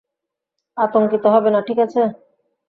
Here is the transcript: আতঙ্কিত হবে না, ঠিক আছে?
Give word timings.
আতঙ্কিত 0.77 1.23
হবে 1.25 1.49
না, 1.51 1.59
ঠিক 1.67 1.79
আছে? 1.79 2.01